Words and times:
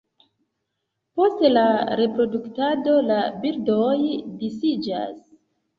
Post 1.21 1.43
la 1.51 1.67
reproduktado 2.01 2.99
la 3.13 3.21
birdoj 3.45 3.95
disiĝas. 4.43 5.27